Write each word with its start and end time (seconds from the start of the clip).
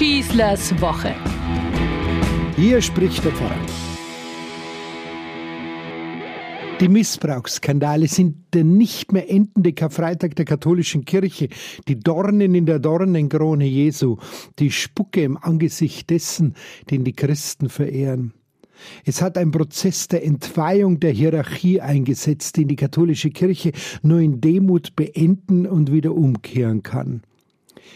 Schießlers 0.00 0.80
Woche. 0.80 1.14
Hier 2.56 2.80
spricht 2.80 3.22
der 3.22 3.32
Pfarrer. 3.32 3.54
Die 6.80 6.88
Missbrauchsskandale 6.88 8.08
sind 8.08 8.36
der 8.54 8.64
nicht 8.64 9.12
mehr 9.12 9.30
endende 9.30 9.74
Karfreitag 9.74 10.36
der 10.36 10.46
katholischen 10.46 11.04
Kirche, 11.04 11.50
die 11.86 12.00
Dornen 12.00 12.54
in 12.54 12.64
der 12.64 12.78
Dornenkrone 12.78 13.66
Jesu, 13.66 14.16
die 14.58 14.70
Spucke 14.70 15.22
im 15.22 15.36
Angesicht 15.36 16.08
dessen, 16.08 16.54
den 16.90 17.04
die 17.04 17.12
Christen 17.12 17.68
verehren. 17.68 18.32
Es 19.04 19.20
hat 19.20 19.36
ein 19.36 19.50
Prozess 19.50 20.08
der 20.08 20.24
Entweihung 20.24 20.98
der 21.00 21.12
Hierarchie 21.12 21.82
eingesetzt, 21.82 22.56
den 22.56 22.68
die 22.68 22.76
katholische 22.76 23.28
Kirche 23.28 23.72
nur 24.00 24.20
in 24.20 24.40
Demut 24.40 24.96
beenden 24.96 25.66
und 25.66 25.92
wieder 25.92 26.14
umkehren 26.14 26.82
kann. 26.82 27.20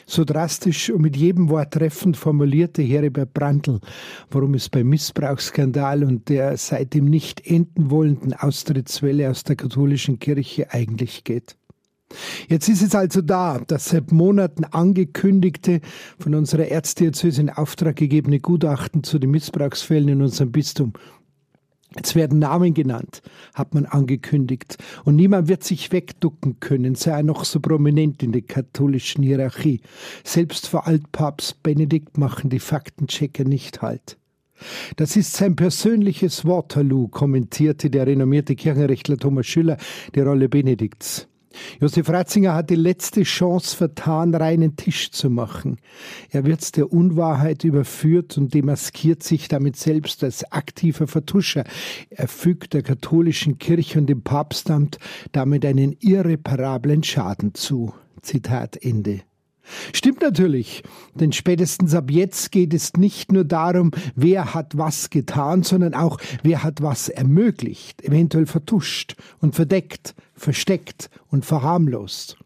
So 0.06 0.24
drastisch 0.24 0.90
und 0.90 1.02
mit 1.02 1.16
jedem 1.16 1.48
Wort 1.48 1.72
treffend 1.72 2.16
formulierte 2.16 2.82
Heribert 2.82 3.34
Brandl, 3.34 3.80
worum 4.30 4.54
es 4.54 4.68
beim 4.68 4.88
Missbrauchsskandal 4.88 6.04
und 6.04 6.28
der 6.28 6.56
seitdem 6.56 7.06
nicht 7.06 7.46
enden 7.46 7.90
wollenden 7.90 8.34
Austrittswelle 8.34 9.30
aus 9.30 9.44
der 9.44 9.56
katholischen 9.56 10.18
Kirche 10.18 10.72
eigentlich 10.72 11.24
geht. 11.24 11.56
Jetzt 12.48 12.68
ist 12.68 12.82
es 12.82 12.94
also 12.94 13.22
da, 13.22 13.60
das 13.66 13.88
seit 13.88 14.12
Monaten 14.12 14.64
angekündigte, 14.64 15.80
von 16.18 16.34
unserer 16.34 16.66
Erzdiözese 16.66 17.40
in 17.40 17.50
Auftrag 17.50 17.96
gegebene 17.96 18.40
Gutachten 18.40 19.02
zu 19.02 19.18
den 19.18 19.30
Missbrauchsfällen 19.30 20.08
in 20.08 20.22
unserem 20.22 20.52
Bistum. 20.52 20.92
Jetzt 21.96 22.16
werden 22.16 22.40
Namen 22.40 22.74
genannt, 22.74 23.22
hat 23.54 23.74
man 23.74 23.86
angekündigt, 23.86 24.78
und 25.04 25.14
niemand 25.16 25.48
wird 25.48 25.62
sich 25.62 25.92
wegducken 25.92 26.58
können, 26.60 26.94
sei 26.96 27.12
er 27.12 27.22
noch 27.22 27.44
so 27.44 27.60
prominent 27.60 28.22
in 28.22 28.32
der 28.32 28.42
katholischen 28.42 29.22
Hierarchie. 29.22 29.80
Selbst 30.24 30.66
vor 30.66 30.86
Altpapst 30.86 31.62
Benedikt 31.62 32.18
machen 32.18 32.50
die 32.50 32.58
Faktenchecker 32.58 33.44
nicht 33.44 33.82
halt. 33.82 34.18
Das 34.96 35.16
ist 35.16 35.34
sein 35.34 35.56
persönliches 35.56 36.44
Waterloo, 36.44 37.08
kommentierte 37.08 37.90
der 37.90 38.06
renommierte 38.06 38.54
Kirchenrechtler 38.56 39.16
Thomas 39.16 39.46
Schüller 39.46 39.76
die 40.14 40.20
Rolle 40.20 40.48
Benedikts. 40.48 41.28
Josef 41.80 42.08
Ratzinger 42.08 42.54
hat 42.54 42.70
die 42.70 42.76
letzte 42.76 43.22
Chance 43.22 43.76
vertan, 43.76 44.34
reinen 44.34 44.76
Tisch 44.76 45.10
zu 45.10 45.30
machen. 45.30 45.78
Er 46.30 46.44
wird 46.44 46.76
der 46.76 46.92
Unwahrheit 46.92 47.64
überführt 47.64 48.38
und 48.38 48.54
demaskiert 48.54 49.22
sich 49.22 49.48
damit 49.48 49.76
selbst 49.76 50.24
als 50.24 50.50
aktiver 50.52 51.06
Vertuscher. 51.06 51.64
Er 52.10 52.28
fügt 52.28 52.74
der 52.74 52.82
katholischen 52.82 53.58
Kirche 53.58 53.98
und 53.98 54.06
dem 54.06 54.22
Papstamt 54.22 54.98
damit 55.32 55.64
einen 55.64 55.96
irreparablen 56.00 57.02
Schaden 57.02 57.54
zu. 57.54 57.94
Zitat 58.22 58.76
Ende. 58.82 59.20
Stimmt 59.92 60.20
natürlich, 60.20 60.82
denn 61.14 61.32
spätestens 61.32 61.94
ab 61.94 62.10
jetzt 62.10 62.52
geht 62.52 62.74
es 62.74 62.94
nicht 62.94 63.32
nur 63.32 63.44
darum, 63.44 63.90
wer 64.14 64.54
hat 64.54 64.76
was 64.76 65.10
getan, 65.10 65.62
sondern 65.62 65.94
auch, 65.94 66.18
wer 66.42 66.62
hat 66.62 66.82
was 66.82 67.08
ermöglicht, 67.08 68.02
eventuell 68.04 68.46
vertuscht 68.46 69.16
und 69.40 69.54
verdeckt, 69.54 70.14
versteckt 70.34 71.10
und 71.28 71.44
verharmlost. 71.44 72.38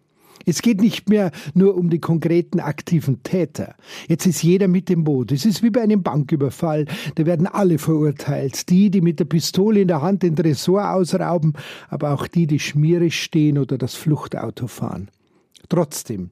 Es 0.49 0.63
geht 0.63 0.81
nicht 0.81 1.11
mehr 1.11 1.31
nur 1.53 1.77
um 1.77 1.91
die 1.91 1.99
konkreten 1.99 2.59
aktiven 2.59 3.23
Täter. 3.23 3.75
Jetzt 4.09 4.25
ist 4.25 4.43
jeder 4.43 4.67
mit 4.67 4.89
dem 4.89 5.05
Boot. 5.05 5.31
Es 5.31 5.45
ist 5.45 5.63
wie 5.63 5.69
bei 5.69 5.83
einem 5.83 6.03
Banküberfall. 6.03 6.87
Da 7.17 7.27
werden 7.27 7.47
alle 7.47 7.77
verurteilt. 7.77 8.71
Die, 8.71 8.91
die 8.91 9.03
mit 9.03 9.21
der 9.21 9.27
Pistole 9.27 9.83
in 9.83 9.89
der 9.89 10.01
Hand 10.01 10.23
den 10.23 10.37
Tresor 10.37 10.91
ausrauben, 10.91 11.53
aber 11.91 12.15
auch 12.15 12.27
die, 12.27 12.47
die 12.47 12.61
schmierig 12.61 13.23
stehen 13.23 13.59
oder 13.59 13.77
das 13.77 13.95
Fluchtauto 13.95 14.69
fahren. 14.69 15.11
Trotzdem, 15.69 16.31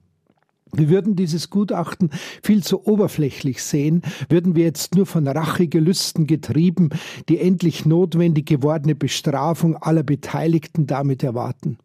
wir 0.73 0.89
würden 0.89 1.15
dieses 1.15 1.49
Gutachten 1.49 2.09
viel 2.43 2.63
zu 2.63 2.85
oberflächlich 2.85 3.63
sehen, 3.63 4.01
würden 4.29 4.55
wir 4.55 4.63
jetzt 4.63 4.95
nur 4.95 5.05
von 5.05 5.27
Rachegelüsten 5.27 6.27
getrieben 6.27 6.89
die 7.29 7.39
endlich 7.39 7.85
notwendig 7.85 8.45
gewordene 8.47 8.95
Bestrafung 8.95 9.75
aller 9.75 10.03
Beteiligten 10.03 10.87
damit 10.87 11.23
erwarten. 11.23 11.77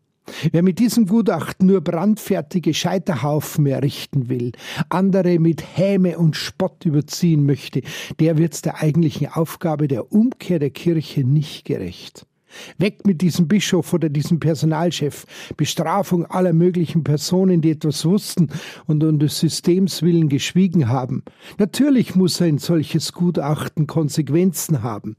Wer 0.53 0.62
mit 0.62 0.78
diesem 0.78 1.06
Gutachten 1.06 1.66
nur 1.66 1.81
brandfertige 1.81 2.75
Scheiterhaufen 2.75 3.66
errichten 3.66 4.28
will, 4.28 4.53
andere 4.88 5.41
mit 5.41 5.65
Häme 5.76 6.16
und 6.16 6.37
Spott 6.37 6.84
überziehen 6.84 7.44
möchte, 7.44 7.82
der 8.21 8.38
wird 8.38 8.65
der 8.65 8.81
eigentlichen 8.81 9.26
Aufgabe 9.26 9.88
der 9.88 10.12
Umkehr 10.12 10.60
der 10.60 10.71
Kirche 10.71 11.25
nicht 11.25 11.65
gerecht. 11.65 12.25
Weg 12.79 13.07
mit 13.07 13.21
diesem 13.21 13.49
Bischof 13.49 13.93
oder 13.93 14.09
diesem 14.09 14.41
Personalchef. 14.41 15.27
Bestrafung 15.57 16.27
aller 16.27 16.53
möglichen 16.53 17.05
Personen, 17.05 17.61
die 17.61 17.71
etwas 17.71 18.05
wussten 18.05 18.49
und 18.87 19.03
um 19.05 19.19
des 19.19 19.39
Systems 19.39 20.03
willen 20.03 20.29
geschwiegen 20.29 20.89
haben. 20.89 21.23
Natürlich 21.59 22.15
muss 22.15 22.41
ein 22.43 22.59
solches 22.59 23.13
Gutachten 23.13 23.87
Konsequenzen 23.87 24.83
haben. 24.83 25.17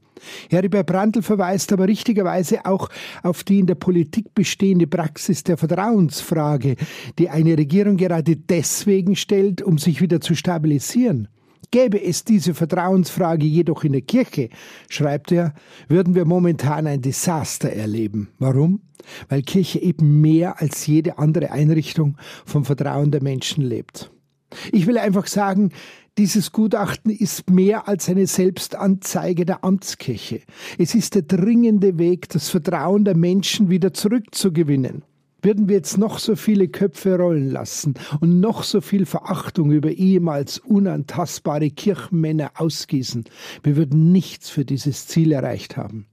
Heribert 0.48 0.86
Brandl 0.86 1.22
verweist 1.22 1.72
aber 1.72 1.88
richtigerweise 1.88 2.64
auch 2.64 2.88
auf 3.22 3.44
die 3.44 3.58
in 3.58 3.66
der 3.66 3.74
Politik 3.74 4.34
bestehende 4.34 4.86
Praxis 4.86 5.42
der 5.42 5.56
Vertrauensfrage, 5.56 6.76
die 7.18 7.28
eine 7.28 7.58
Regierung 7.58 7.96
gerade 7.96 8.36
deswegen 8.36 9.16
stellt, 9.16 9.62
um 9.62 9.78
sich 9.78 10.00
wieder 10.00 10.20
zu 10.20 10.34
stabilisieren. 10.34 11.28
Gäbe 11.70 12.02
es 12.02 12.24
diese 12.24 12.54
Vertrauensfrage 12.54 13.46
jedoch 13.46 13.84
in 13.84 13.92
der 13.92 14.02
Kirche, 14.02 14.48
schreibt 14.88 15.32
er, 15.32 15.54
würden 15.88 16.14
wir 16.14 16.24
momentan 16.24 16.86
ein 16.86 17.02
Desaster 17.02 17.70
erleben. 17.70 18.28
Warum? 18.38 18.80
Weil 19.28 19.42
Kirche 19.42 19.80
eben 19.80 20.20
mehr 20.20 20.60
als 20.60 20.86
jede 20.86 21.18
andere 21.18 21.50
Einrichtung 21.50 22.16
vom 22.46 22.64
Vertrauen 22.64 23.10
der 23.10 23.22
Menschen 23.22 23.62
lebt. 23.62 24.10
Ich 24.72 24.86
will 24.86 24.98
einfach 24.98 25.26
sagen, 25.26 25.70
dieses 26.16 26.52
Gutachten 26.52 27.10
ist 27.10 27.50
mehr 27.50 27.88
als 27.88 28.08
eine 28.08 28.26
Selbstanzeige 28.26 29.44
der 29.44 29.64
Amtskirche. 29.64 30.42
Es 30.78 30.94
ist 30.94 31.16
der 31.16 31.22
dringende 31.22 31.98
Weg, 31.98 32.28
das 32.28 32.50
Vertrauen 32.50 33.04
der 33.04 33.16
Menschen 33.16 33.68
wieder 33.68 33.92
zurückzugewinnen. 33.92 35.02
Würden 35.44 35.68
wir 35.68 35.76
jetzt 35.76 35.98
noch 35.98 36.18
so 36.20 36.36
viele 36.36 36.68
Köpfe 36.68 37.18
rollen 37.18 37.50
lassen 37.50 37.94
und 38.20 38.40
noch 38.40 38.62
so 38.62 38.80
viel 38.80 39.04
Verachtung 39.04 39.72
über 39.72 39.90
ehemals 39.90 40.58
unantastbare 40.58 41.68
Kirchenmänner 41.68 42.52
ausgießen, 42.54 43.24
wir 43.62 43.76
würden 43.76 44.10
nichts 44.10 44.48
für 44.48 44.64
dieses 44.64 45.06
Ziel 45.06 45.32
erreicht 45.32 45.76
haben. 45.76 46.06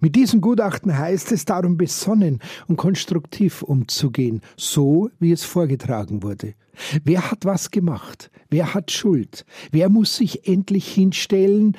Mit 0.00 0.14
diesem 0.14 0.40
Gutachten 0.40 0.96
heißt 0.96 1.32
es 1.32 1.44
darum, 1.46 1.76
besonnen 1.78 2.38
und 2.68 2.76
konstruktiv 2.76 3.62
umzugehen, 3.62 4.40
so 4.56 5.10
wie 5.18 5.32
es 5.32 5.42
vorgetragen 5.42 6.22
wurde. 6.22 6.54
Wer 7.02 7.28
hat 7.28 7.44
was 7.44 7.72
gemacht? 7.72 8.30
Wer 8.50 8.72
hat 8.72 8.92
Schuld? 8.92 9.44
Wer 9.72 9.88
muss 9.88 10.14
sich 10.14 10.46
endlich 10.46 10.86
hinstellen 10.86 11.76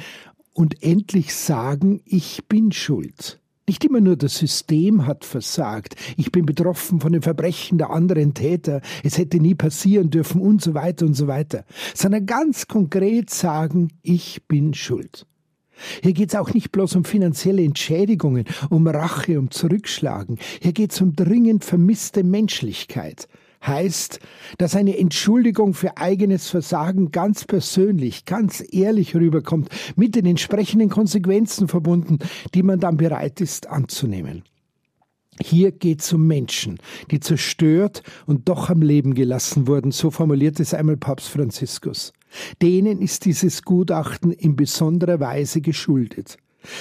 und 0.54 0.84
endlich 0.84 1.34
sagen, 1.34 2.02
ich 2.04 2.44
bin 2.50 2.74
schuld? 2.74 3.41
Nicht 3.68 3.86
immer 3.86 4.02
nur 4.02 4.18
das 4.18 4.38
System 4.38 5.06
hat 5.06 5.24
versagt, 5.24 5.96
ich 6.18 6.32
bin 6.32 6.46
betroffen 6.46 7.00
von 7.00 7.14
den 7.14 7.22
Verbrechen 7.22 7.78
der 7.78 7.92
anderen 7.92 8.34
Täter, 8.34 8.82
es 9.04 9.18
hätte 9.18 9.38
nie 9.38 9.56
passieren 9.56 10.10
dürfen 10.10 10.42
und 10.42 10.62
so 10.62 10.74
weiter 10.74 11.06
und 11.06 11.14
so 11.14 11.28
weiter, 11.28 11.64
sondern 11.94 12.26
ganz 12.26 12.68
konkret 12.68 13.30
sagen, 13.30 13.90
ich 14.02 14.48
bin 14.48 14.74
schuld. 14.74 15.26
Hier 16.04 16.14
geht 16.14 16.30
es 16.30 16.36
auch 16.36 16.54
nicht 16.54 16.72
bloß 16.72 16.96
um 16.96 17.06
finanzielle 17.06 17.64
Entschädigungen, 17.64 18.46
um 18.70 18.88
Rache, 18.88 19.40
um 19.40 19.50
Zurückschlagen. 19.52 20.38
Hier 20.62 20.74
geht 20.74 20.92
es 20.92 21.02
um 21.02 21.16
dringend 21.16 21.64
vermisste 21.66 22.24
Menschlichkeit 22.24 23.28
heißt, 23.66 24.20
dass 24.58 24.76
eine 24.76 24.98
Entschuldigung 24.98 25.74
für 25.74 25.98
eigenes 25.98 26.50
Versagen 26.50 27.12
ganz 27.12 27.46
persönlich, 27.46 28.26
ganz 28.26 28.64
ehrlich 28.72 29.16
rüberkommt, 29.16 29.70
mit 29.96 30.16
den 30.16 30.26
entsprechenden 30.26 30.90
Konsequenzen 30.90 31.68
verbunden, 31.68 32.20
die 32.54 32.64
man 32.64 32.80
dann 32.80 32.98
bereit 32.98 33.42
ist 33.42 33.68
anzunehmen. 33.68 34.44
Hier 35.40 35.72
geht 35.72 36.02
es 36.02 36.14
um 36.14 36.28
Menschen, 36.28 36.78
die 37.10 37.20
zerstört 37.20 38.04
und 38.26 38.50
doch 38.50 38.70
am 38.70 38.82
Leben 38.82 39.14
gelassen 39.14 39.68
wurden, 39.68 39.92
so 39.92 40.12
formuliert 40.12 40.60
es 40.60 40.74
einmal 40.74 40.98
Papst 40.98 41.30
Franziskus. 41.30 42.14
Denen 42.62 43.02
ist 43.02 43.26
dieses 43.26 43.64
Gutachten 43.64 44.32
in 44.32 44.56
besonderer 44.56 45.20
Weise 45.20 45.62
geschuldet. 45.62 46.38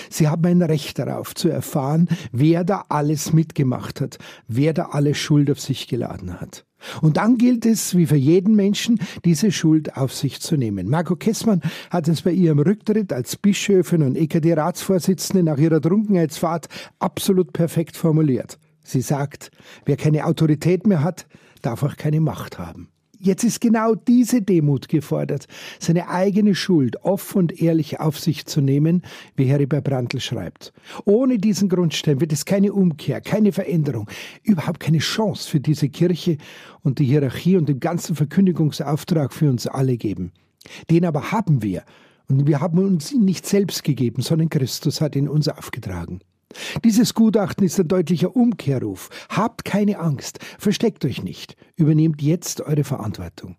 Sie 0.09 0.29
haben 0.29 0.45
ein 0.47 0.63
Recht 0.63 0.99
darauf 0.99 1.35
zu 1.35 1.49
erfahren, 1.49 2.09
wer 2.33 2.65
da 2.65 2.85
alles 2.89 3.33
mitgemacht 3.33 4.01
hat, 4.01 4.19
wer 4.49 4.73
da 4.73 4.91
alle 4.93 5.15
Schuld 5.15 5.51
auf 5.51 5.61
sich 5.61 5.89
geladen 5.89 6.41
hat. 6.41 6.65
Und 7.03 7.17
dann 7.19 7.37
gilt 7.37 7.67
es, 7.67 7.97
wie 7.97 8.07
für 8.07 8.17
jeden 8.17 8.57
Menschen, 8.57 8.99
diese 9.25 9.53
Schuld 9.53 9.97
auf 9.97 10.15
sich 10.15 10.41
zu 10.41 10.57
nehmen. 10.57 10.89
Marco 10.89 11.17
Kessmann 11.17 11.61
hat 11.91 12.09
es 12.09 12.23
bei 12.23 12.33
ihrem 12.33 12.59
Rücktritt 12.59 13.13
als 13.13 13.37
Bischöfin 13.37 14.03
und 14.03 14.17
EKD-Ratsvorsitzende 14.17 15.43
nach 15.43 15.59
ihrer 15.59 15.81
Trunkenheitsfahrt 15.81 16.69
absolut 16.99 17.53
perfekt 17.53 17.97
formuliert. 17.97 18.59
Sie 18.83 19.03
sagt, 19.03 19.51
wer 19.85 19.97
keine 19.97 20.25
Autorität 20.25 20.87
mehr 20.87 21.05
hat, 21.05 21.27
darf 21.63 21.83
auch 21.83 21.97
keine 21.97 22.21
Macht 22.21 22.59
haben. 22.59 22.89
Jetzt 23.23 23.45
ist 23.45 23.61
genau 23.61 23.95
diese 23.95 24.41
Demut 24.41 24.89
gefordert, 24.89 25.47
seine 25.79 26.09
eigene 26.09 26.55
Schuld 26.55 26.97
offen 27.05 27.39
und 27.39 27.61
ehrlich 27.61 28.01
auf 28.01 28.19
sich 28.19 28.47
zu 28.47 28.63
nehmen, 28.63 29.03
wie 29.37 29.45
Heribert 29.45 29.85
Brandl 29.85 30.21
schreibt. 30.21 30.73
Ohne 31.05 31.37
diesen 31.37 31.69
Grundstein 31.69 32.23
wird 32.23 32.33
es 32.33 32.47
keine 32.47 32.73
Umkehr, 32.73 33.21
keine 33.21 33.53
Veränderung, 33.53 34.09
überhaupt 34.43 34.81
keine 34.81 35.01
Chance 35.01 35.51
für 35.51 35.61
diese 35.61 35.91
Kirche 35.91 36.39
und 36.83 36.99
die 36.99 37.05
Hierarchie 37.05 37.59
und 37.59 37.69
den 37.69 37.79
ganzen 37.79 38.17
Verkündigungsauftrag 38.17 39.35
für 39.35 39.51
uns 39.51 39.67
alle 39.67 39.99
geben. 39.99 40.33
Den 40.89 41.05
aber 41.05 41.31
haben 41.31 41.63
wir. 41.63 41.85
Und 42.27 42.47
wir 42.47 42.63
haben 42.63 42.79
uns 42.79 43.13
ihn 43.13 43.27
nicht 43.27 43.45
selbst 43.45 43.85
gegeben, 43.85 44.23
sondern 44.23 44.49
Christus 44.49 45.03
hat 45.03 45.15
ihn 45.15 45.29
uns 45.29 45.47
aufgetragen. 45.49 46.21
Dieses 46.85 47.15
Gutachten 47.15 47.65
ist 47.65 47.79
ein 47.79 47.89
deutlicher 47.89 48.35
Umkehrruf. 48.35 49.09
Habt 49.29 49.65
keine 49.65 49.99
Angst, 49.99 50.39
versteckt 50.59 51.05
euch 51.05 51.23
nicht, 51.23 51.57
übernehmt 51.77 52.23
jetzt 52.23 52.61
eure 52.61 52.85
Verantwortung. 52.85 53.57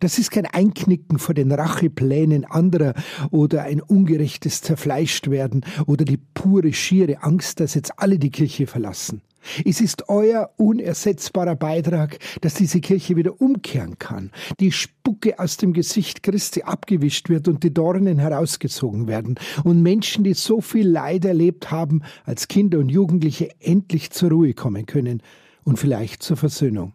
Das 0.00 0.18
ist 0.18 0.30
kein 0.30 0.46
Einknicken 0.46 1.18
vor 1.18 1.34
den 1.34 1.52
Racheplänen 1.52 2.44
anderer 2.44 2.94
oder 3.30 3.62
ein 3.62 3.80
ungerechtes 3.80 4.62
Zerfleischtwerden 4.62 5.64
oder 5.86 6.04
die 6.04 6.16
pure 6.16 6.72
schiere 6.72 7.22
Angst, 7.22 7.60
dass 7.60 7.74
jetzt 7.74 7.98
alle 7.98 8.18
die 8.18 8.30
Kirche 8.30 8.66
verlassen. 8.66 9.22
Es 9.64 9.80
ist 9.80 10.08
euer 10.08 10.50
unersetzbarer 10.56 11.56
Beitrag, 11.56 12.18
dass 12.40 12.54
diese 12.54 12.80
Kirche 12.80 13.16
wieder 13.16 13.40
umkehren 13.40 13.98
kann, 13.98 14.30
die 14.60 14.72
Spucke 14.72 15.38
aus 15.38 15.56
dem 15.56 15.72
Gesicht 15.72 16.22
Christi 16.22 16.62
abgewischt 16.62 17.28
wird 17.28 17.48
und 17.48 17.62
die 17.62 17.72
Dornen 17.72 18.18
herausgezogen 18.18 19.06
werden 19.06 19.36
und 19.64 19.82
Menschen, 19.82 20.24
die 20.24 20.34
so 20.34 20.60
viel 20.60 20.88
Leid 20.88 21.24
erlebt 21.24 21.70
haben, 21.70 22.02
als 22.24 22.48
Kinder 22.48 22.78
und 22.78 22.88
Jugendliche 22.88 23.50
endlich 23.60 24.10
zur 24.10 24.30
Ruhe 24.30 24.54
kommen 24.54 24.86
können 24.86 25.22
und 25.64 25.78
vielleicht 25.78 26.22
zur 26.22 26.36
Versöhnung. 26.36 26.92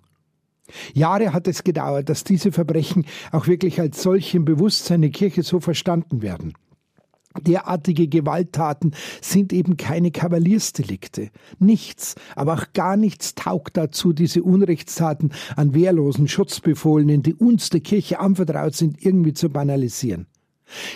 Jahre 0.93 1.33
hat 1.33 1.47
es 1.47 1.63
gedauert, 1.63 2.09
dass 2.09 2.23
diese 2.23 2.51
Verbrechen 2.51 3.05
auch 3.31 3.47
wirklich 3.47 3.79
als 3.79 4.01
solche 4.01 4.37
im 4.37 4.45
Bewusstsein 4.45 5.01
der 5.01 5.11
Kirche 5.11 5.43
so 5.43 5.59
verstanden 5.59 6.21
werden. 6.21 6.53
Derartige 7.41 8.07
Gewalttaten 8.07 8.93
sind 9.21 9.53
eben 9.53 9.77
keine 9.77 10.11
Kavaliersdelikte. 10.11 11.29
Nichts, 11.59 12.15
aber 12.35 12.53
auch 12.53 12.73
gar 12.73 12.95
nichts 12.95 13.35
taugt 13.35 13.75
dazu, 13.75 14.13
diese 14.13 14.43
Unrechtstaten 14.43 15.33
an 15.55 15.73
wehrlosen 15.73 16.27
Schutzbefohlenen, 16.27 17.23
die 17.23 17.33
uns 17.33 17.69
der 17.69 17.81
Kirche 17.81 18.19
anvertraut 18.19 18.75
sind, 18.75 19.03
irgendwie 19.03 19.33
zu 19.33 19.49
banalisieren. 19.49 20.27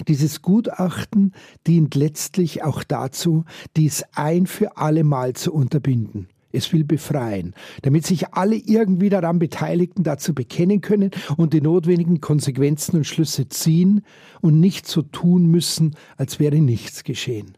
Dieses 0.07 0.41
Gutachten 0.41 1.33
dient 1.65 1.95
letztlich 1.95 2.63
auch 2.63 2.83
dazu, 2.83 3.43
dies 3.75 4.03
ein 4.13 4.47
für 4.47 4.77
alle 4.77 5.03
Mal 5.03 5.33
zu 5.33 5.53
unterbinden. 5.53 6.27
Es 6.57 6.73
will 6.73 6.83
befreien, 6.83 7.53
damit 7.83 8.07
sich 8.07 8.33
alle 8.33 8.55
irgendwie 8.55 9.09
daran 9.09 9.37
Beteiligten 9.37 10.01
dazu 10.01 10.33
bekennen 10.33 10.81
können 10.81 11.11
und 11.37 11.53
die 11.53 11.61
notwendigen 11.61 12.19
Konsequenzen 12.19 12.97
und 12.97 13.03
Schlüsse 13.03 13.47
ziehen 13.47 14.01
und 14.41 14.59
nicht 14.59 14.87
so 14.87 15.03
tun 15.03 15.45
müssen, 15.45 15.95
als 16.17 16.39
wäre 16.39 16.57
nichts 16.57 17.03
geschehen. 17.03 17.55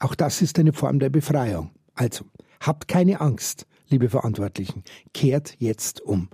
Auch 0.00 0.16
das 0.16 0.42
ist 0.42 0.58
eine 0.58 0.72
Form 0.72 0.98
der 0.98 1.10
Befreiung. 1.10 1.70
Also, 1.94 2.24
habt 2.58 2.88
keine 2.88 3.20
Angst, 3.20 3.68
liebe 3.90 4.08
Verantwortlichen, 4.08 4.82
kehrt 5.14 5.54
jetzt 5.60 6.00
um. 6.00 6.28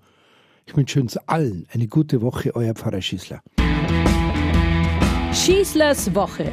Ich 0.65 0.75
wünsche 0.75 1.03
uns 1.03 1.19
allen 1.19 1.67
eine 1.75 1.89
gute 1.89 2.23
Woche, 2.23 2.57
euer 2.57 2.73
Pfarrer 2.73 3.03
Schießler. 3.03 3.43
Schießlers 5.35 6.15
Woche, 6.15 6.53